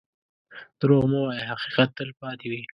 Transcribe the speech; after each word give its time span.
دروغ 0.79 1.03
مه 1.11 1.19
وایه، 1.23 1.49
حقیقت 1.51 1.89
تل 1.97 2.09
پاتې 2.19 2.45
وي. 2.51 2.61